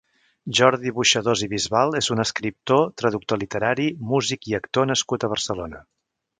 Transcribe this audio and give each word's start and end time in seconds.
Jordi 0.59 0.93
Boixadós 0.95 1.43
i 1.47 1.49
Bisbal 1.51 1.99
és 1.99 2.09
un 2.15 2.23
escriptor, 2.25 2.83
traductor 3.03 3.43
literari, 3.45 3.87
músic 4.15 4.51
i 4.53 4.59
actor 4.63 4.93
nascut 4.95 5.29
a 5.31 5.35
Barcelona. 5.39 5.87